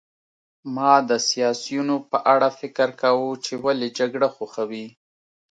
[0.75, 4.87] ما د سیاسیونو په اړه فکر کاوه چې ولې جګړه خوښوي